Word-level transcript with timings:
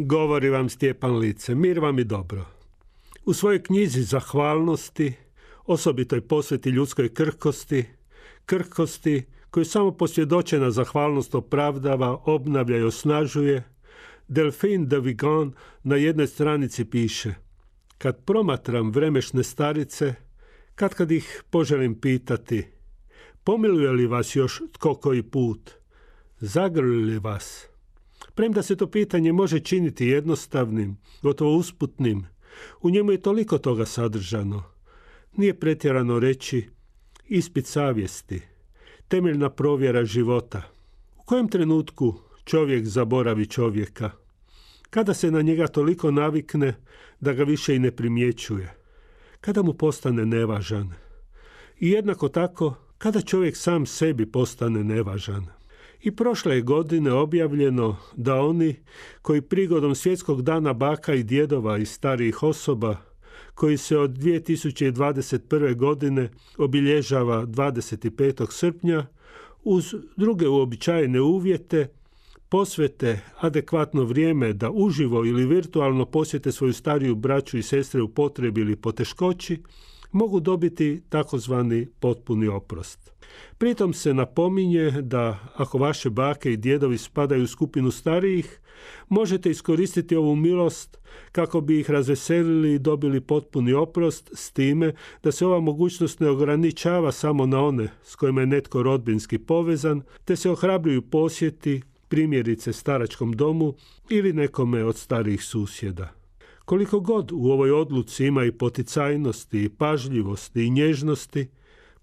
Govori 0.00 0.50
vam 0.50 0.68
Stjepan 0.68 1.18
Lice, 1.18 1.54
mir 1.54 1.78
vam 1.80 1.98
i 1.98 2.04
dobro. 2.04 2.44
U 3.24 3.34
svojoj 3.34 3.62
knjizi 3.62 4.02
Zahvalnosti, 4.02 5.12
osobitoj 5.66 6.20
posveti 6.20 6.70
ljudskoj 6.70 7.14
krhkosti, 7.14 7.84
krhkosti 8.46 9.26
koju 9.50 9.64
samo 9.64 9.92
posvjedočena 9.92 10.70
zahvalnost 10.70 11.34
opravdava, 11.34 12.22
obnavlja 12.24 12.78
i 12.78 12.82
osnažuje, 12.82 13.64
Delphine 14.28 14.86
de 14.86 15.00
Vigan 15.00 15.52
na 15.82 15.96
jednoj 15.96 16.26
stranici 16.26 16.84
piše 16.84 17.34
Kad 17.98 18.24
promatram 18.24 18.90
vremešne 18.90 19.42
starice, 19.42 20.14
kad 20.74 20.94
kad 20.94 21.10
ih 21.10 21.42
poželim 21.50 22.00
pitati, 22.00 22.66
pomiluje 23.44 23.90
li 23.90 24.06
vas 24.06 24.36
još 24.36 24.62
tko 24.72 24.94
koji 24.94 25.22
put, 25.22 25.70
zagrli 26.40 27.04
li 27.04 27.18
vas, 27.18 27.68
Premda 28.38 28.62
se 28.62 28.76
to 28.76 28.86
pitanje 28.86 29.32
može 29.32 29.60
činiti 29.60 30.06
jednostavnim, 30.06 30.96
gotovo 31.22 31.56
usputnim, 31.56 32.26
u 32.82 32.90
njemu 32.90 33.12
je 33.12 33.22
toliko 33.22 33.58
toga 33.58 33.86
sadržano. 33.86 34.62
Nije 35.36 35.60
pretjerano 35.60 36.18
reći 36.18 36.68
ispit 37.28 37.66
savjesti, 37.66 38.40
temeljna 39.08 39.50
provjera 39.50 40.04
života. 40.04 40.62
U 41.16 41.22
kojem 41.22 41.48
trenutku 41.48 42.14
čovjek 42.44 42.84
zaboravi 42.84 43.46
čovjeka? 43.46 44.10
Kada 44.90 45.14
se 45.14 45.30
na 45.30 45.42
njega 45.42 45.66
toliko 45.66 46.10
navikne 46.10 46.74
da 47.20 47.32
ga 47.32 47.44
više 47.44 47.76
i 47.76 47.78
ne 47.78 47.90
primjećuje? 47.90 48.74
Kada 49.40 49.62
mu 49.62 49.74
postane 49.74 50.26
nevažan? 50.26 50.92
I 51.80 51.90
jednako 51.90 52.28
tako, 52.28 52.74
kada 52.98 53.20
čovjek 53.20 53.56
sam 53.56 53.86
sebi 53.86 54.32
postane 54.32 54.84
nevažan? 54.84 55.57
I 56.02 56.10
prošle 56.16 56.54
je 56.54 56.62
godine 56.62 57.12
objavljeno 57.12 57.96
da 58.16 58.34
oni 58.34 58.76
koji 59.22 59.40
prigodom 59.40 59.94
svjetskog 59.94 60.42
dana 60.42 60.72
baka 60.72 61.14
i 61.14 61.22
djedova 61.22 61.78
i 61.78 61.86
starijih 61.86 62.42
osoba 62.42 62.96
koji 63.54 63.76
se 63.76 63.98
od 63.98 64.10
2021. 64.10 65.76
godine 65.76 66.30
obilježava 66.58 67.46
25. 67.46 68.52
srpnja 68.52 69.06
uz 69.64 69.94
druge 70.16 70.48
uobičajene 70.48 71.20
uvjete 71.20 71.88
posvete 72.48 73.20
adekvatno 73.40 74.04
vrijeme 74.04 74.52
da 74.52 74.70
uživo 74.70 75.24
ili 75.24 75.46
virtualno 75.46 76.04
posjete 76.06 76.52
svoju 76.52 76.72
stariju 76.72 77.14
braću 77.14 77.58
i 77.58 77.62
sestre 77.62 78.02
u 78.02 78.08
potrebi 78.08 78.60
ili 78.60 78.76
poteškoći, 78.76 79.62
mogu 80.12 80.40
dobiti 80.40 81.02
takozvani 81.08 81.86
potpuni 82.00 82.48
oprost. 82.48 83.10
Pritom 83.58 83.92
se 83.92 84.14
napominje 84.14 84.90
da 84.90 85.38
ako 85.54 85.78
vaše 85.78 86.10
bake 86.10 86.52
i 86.52 86.56
djedovi 86.56 86.98
spadaju 86.98 87.44
u 87.44 87.46
skupinu 87.46 87.90
starijih, 87.90 88.60
možete 89.08 89.50
iskoristiti 89.50 90.16
ovu 90.16 90.36
milost 90.36 90.98
kako 91.32 91.60
bi 91.60 91.80
ih 91.80 91.90
razveselili 91.90 92.74
i 92.74 92.78
dobili 92.78 93.20
potpuni 93.20 93.72
oprost 93.72 94.30
s 94.34 94.50
time 94.50 94.92
da 95.22 95.32
se 95.32 95.46
ova 95.46 95.60
mogućnost 95.60 96.20
ne 96.20 96.28
ograničava 96.28 97.12
samo 97.12 97.46
na 97.46 97.64
one 97.64 97.88
s 98.04 98.16
kojima 98.16 98.40
je 98.40 98.46
netko 98.46 98.82
rodbinski 98.82 99.38
povezan, 99.38 100.02
te 100.24 100.36
se 100.36 100.50
ohrabruju 100.50 101.02
posjeti, 101.02 101.82
primjerice 102.08 102.72
staračkom 102.72 103.32
domu 103.32 103.74
ili 104.08 104.32
nekome 104.32 104.84
od 104.84 104.96
starijih 104.96 105.44
susjeda. 105.44 106.17
Koliko 106.68 107.00
god 107.00 107.32
u 107.32 107.50
ovoj 107.50 107.70
odluci 107.70 108.26
ima 108.26 108.44
i 108.44 108.52
poticajnosti, 108.52 109.64
i 109.64 109.68
pažljivosti, 109.68 110.64
i 110.64 110.70
nježnosti, 110.70 111.48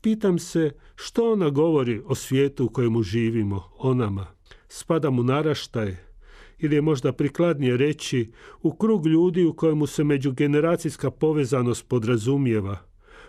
pitam 0.01 0.39
se 0.39 0.71
što 0.95 1.31
ona 1.31 1.49
govori 1.49 2.01
o 2.05 2.15
svijetu 2.15 2.65
u 2.65 2.69
kojemu 2.69 3.03
živimo, 3.03 3.63
o 3.77 3.93
nama. 3.93 4.27
Spada 4.67 5.09
mu 5.09 5.23
naraštaj, 5.23 5.95
ili 6.59 6.75
je 6.75 6.81
možda 6.81 7.13
prikladnije 7.13 7.77
reći 7.77 8.31
u 8.61 8.71
krug 8.71 9.07
ljudi 9.07 9.45
u 9.45 9.53
kojemu 9.53 9.87
se 9.87 10.03
međugeneracijska 10.03 11.11
povezanost 11.11 11.87
podrazumijeva, 11.87 12.77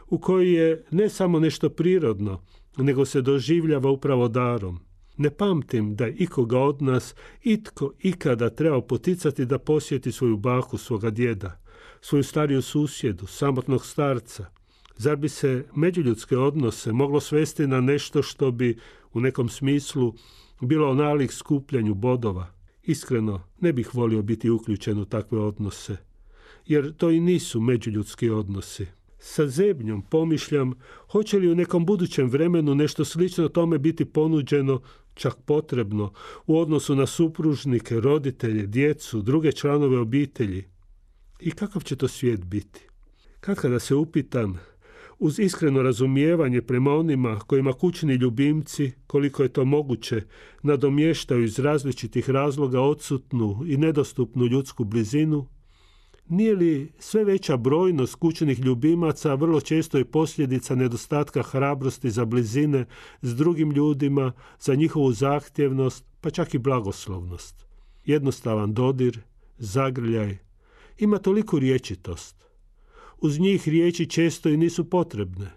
u 0.09 0.19
kojoj 0.19 0.53
je 0.53 0.85
ne 0.91 1.09
samo 1.09 1.41
nešto 1.41 1.69
prirodno, 1.69 2.43
nego 2.77 3.05
se 3.05 3.23
doživljava 3.23 3.91
upravo 3.91 4.29
darom. 4.29 4.86
Ne 5.17 5.31
pamtim 5.31 5.97
da 5.97 6.09
ikoga 6.09 6.59
od 6.59 6.83
nas 6.83 7.15
itko 7.43 7.93
ikada 7.99 8.51
trebao 8.51 8.81
poticati 8.81 9.47
da 9.47 9.59
posjeti 9.59 10.13
svoju 10.13 10.37
baku, 10.37 10.79
svoga 10.79 11.11
djeda, 11.11 11.61
svoju 12.01 12.23
stariju 12.23 12.63
susjedu, 12.63 13.27
samotnog 13.27 13.87
starca. 13.87 14.47
Zar 14.97 15.17
bi 15.17 15.29
se 15.29 15.65
međuljudske 15.75 16.39
odnose 16.39 16.93
moglo 16.93 17.21
svesti 17.21 17.67
na 17.67 17.81
nešto 17.81 18.23
što 18.23 18.51
bi 18.51 18.79
u 19.13 19.21
nekom 19.21 19.49
smislu 19.49 20.15
bilo 20.61 20.95
nalik 20.95 21.33
skupljanju 21.33 21.95
bodova? 21.95 22.47
Iskreno, 22.83 23.43
ne 23.61 23.73
bih 23.73 23.95
volio 23.95 24.23
biti 24.23 24.51
uključen 24.51 24.99
u 24.99 25.05
takve 25.05 25.39
odnose, 25.39 25.97
jer 26.67 26.93
to 26.97 27.11
i 27.11 27.21
nisu 27.21 27.61
međuljudski 27.61 28.31
odnosi. 28.31 28.87
Sa 29.19 29.47
zebnjom 29.47 30.03
pomišljam 30.03 30.73
hoće 31.11 31.39
li 31.39 31.53
u 31.53 31.55
nekom 31.55 31.87
budućem 31.87 32.29
vremenu 32.29 32.75
nešto 32.75 33.05
slično 33.05 33.49
tome 33.49 33.79
biti 33.79 34.05
ponuđeno 34.05 34.81
čak 35.17 35.37
potrebno 35.45 36.13
u 36.47 36.59
odnosu 36.59 36.95
na 36.95 37.07
supružnike, 37.07 38.01
roditelje, 38.01 38.67
djecu, 38.67 39.23
druge 39.23 39.53
članove 39.53 39.99
obitelji. 39.99 40.65
I 41.41 41.51
kakav 41.51 41.83
će 41.83 41.97
to 41.97 42.09
svijet 42.09 42.45
biti? 42.45 42.81
Kad 43.41 43.57
kada 43.57 43.79
se 43.79 43.95
upitam, 43.95 44.59
uz 45.19 45.39
iskreno 45.39 45.83
razumijevanje 45.83 46.63
prema 46.63 46.95
onima 46.95 47.39
kojima 47.39 47.73
kućni 47.73 48.15
ljubimci, 48.15 48.93
koliko 49.07 49.43
je 49.43 49.49
to 49.49 49.65
moguće, 49.65 50.23
nadomještaju 50.63 51.45
iz 51.45 51.59
različitih 51.59 52.31
razloga 52.31 52.81
odsutnu 52.81 53.65
i 53.67 53.77
nedostupnu 53.77 54.47
ljudsku 54.47 54.85
blizinu, 54.85 55.47
nije 56.29 56.55
li 56.55 56.93
sve 56.99 57.25
veća 57.25 57.57
brojnost 57.57 58.15
kućnih 58.15 58.61
ljubimaca 58.61 59.35
vrlo 59.35 59.61
često 59.61 59.99
i 59.99 60.05
posljedica 60.05 60.75
nedostatka 60.75 61.43
hrabrosti 61.43 62.11
za 62.11 62.25
blizine 62.25 62.85
s 63.23 63.37
drugim 63.37 63.71
ljudima, 63.71 64.33
za 64.61 64.75
njihovu 64.75 65.13
zahtjevnost, 65.13 66.05
pa 66.21 66.31
čak 66.31 66.55
i 66.55 66.59
blagoslovnost? 66.59 67.67
Jednostavan 68.05 68.75
dodir, 68.75 69.21
zagrljaj, 69.59 70.39
ima 70.99 71.19
toliku 71.19 71.59
riječitost. 71.59 72.37
Uz 73.19 73.39
njih 73.39 73.69
riječi 73.69 74.07
često 74.07 74.49
i 74.49 74.57
nisu 74.57 74.91
potrebne. 74.91 75.51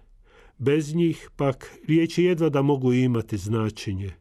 Bez 0.57 0.95
njih 0.95 1.29
pak 1.35 1.79
riječi 1.87 2.23
jedva 2.23 2.49
da 2.49 2.61
mogu 2.61 2.93
imati 2.93 3.37
značenje. 3.37 4.11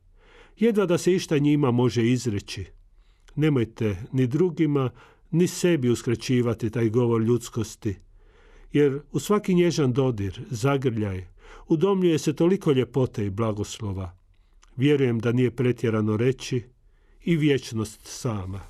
Jedva 0.56 0.86
da 0.86 0.98
se 0.98 1.12
išta 1.12 1.38
njima 1.38 1.70
može 1.70 2.06
izreći. 2.06 2.64
Nemojte 3.36 3.96
ni 4.12 4.26
drugima, 4.26 4.90
ni 5.30 5.46
sebi 5.46 5.90
uskraćivati 5.90 6.70
taj 6.70 6.88
govor 6.88 7.22
ljudskosti, 7.22 7.96
jer 8.72 9.00
u 9.12 9.18
svaki 9.18 9.54
nježan 9.54 9.92
dodir, 9.92 10.40
zagrljaj, 10.50 11.26
udomljuje 11.68 12.18
se 12.18 12.36
toliko 12.36 12.72
ljepote 12.72 13.26
i 13.26 13.30
blagoslova. 13.30 14.16
Vjerujem 14.76 15.18
da 15.18 15.32
nije 15.32 15.50
pretjerano 15.50 16.16
reći 16.16 16.62
i 17.24 17.36
vječnost 17.36 18.00
sama. 18.04 18.60